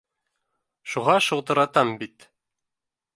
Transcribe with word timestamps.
Шуға 0.93 1.17
шылтыратам 1.27 1.93
бит 2.03 2.29